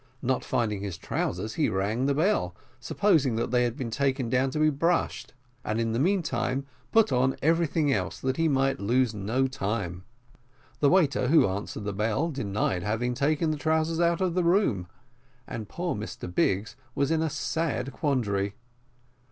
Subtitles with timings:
[0.23, 4.49] Not finding his trousers, he rang the bell, supposing that they had been taken down
[4.49, 9.13] to be brushed, and, in the meantime, put on everything else, that he might lose
[9.13, 10.03] no time:
[10.79, 14.87] the waiter who answered the bell denied having taken the trousers out of the room,
[15.45, 18.55] and poor Mr Biggs was in a sad quandary.